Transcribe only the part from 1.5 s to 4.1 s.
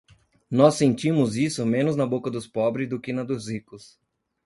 menos na boca dos pobres do que na dos ricos.